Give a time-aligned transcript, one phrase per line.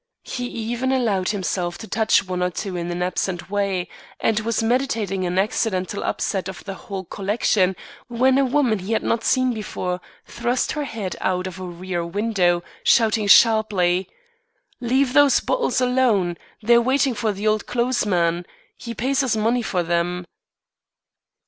[0.23, 3.87] He even allowed himself to touch one or two in an absent way,
[4.19, 7.75] and was meditating an accidental upset of the whole collection
[8.07, 12.03] when a woman he had not seen before, thrust her head out of a rear
[12.03, 14.09] window, shouting sharply:
[14.79, 16.35] "Leave those bottles alone.
[16.63, 18.47] They're waiting for the old clothes man.
[18.75, 20.25] He pays us money for them."